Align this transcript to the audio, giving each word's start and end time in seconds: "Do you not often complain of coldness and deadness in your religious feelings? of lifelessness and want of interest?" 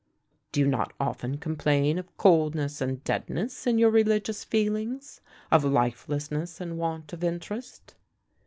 "Do 0.51 0.61
you 0.61 0.65
not 0.67 0.93
often 0.99 1.37
complain 1.37 1.99
of 1.99 2.17
coldness 2.17 2.81
and 2.81 3.03
deadness 3.03 3.67
in 3.67 3.77
your 3.77 3.91
religious 3.91 4.43
feelings? 4.43 5.21
of 5.51 5.63
lifelessness 5.63 6.59
and 6.59 6.79
want 6.79 7.13
of 7.13 7.23
interest?" 7.23 7.93